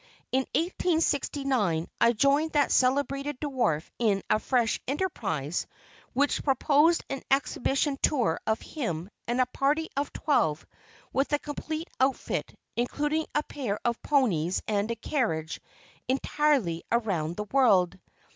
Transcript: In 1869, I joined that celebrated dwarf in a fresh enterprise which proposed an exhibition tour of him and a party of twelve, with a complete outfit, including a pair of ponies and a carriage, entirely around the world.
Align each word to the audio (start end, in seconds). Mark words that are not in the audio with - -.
In 0.31 0.47
1869, 0.55 1.87
I 2.01 2.13
joined 2.13 2.53
that 2.53 2.71
celebrated 2.71 3.39
dwarf 3.39 3.87
in 3.99 4.23
a 4.31 4.39
fresh 4.39 4.81
enterprise 4.87 5.67
which 6.13 6.43
proposed 6.43 7.05
an 7.11 7.21
exhibition 7.29 7.99
tour 8.01 8.39
of 8.47 8.61
him 8.61 9.11
and 9.27 9.39
a 9.39 9.45
party 9.45 9.89
of 9.95 10.11
twelve, 10.11 10.65
with 11.13 11.31
a 11.33 11.37
complete 11.37 11.87
outfit, 11.99 12.57
including 12.75 13.27
a 13.35 13.43
pair 13.43 13.79
of 13.85 14.01
ponies 14.01 14.63
and 14.67 14.89
a 14.89 14.95
carriage, 14.95 15.61
entirely 16.07 16.81
around 16.91 17.37
the 17.37 17.45
world. 17.51 17.99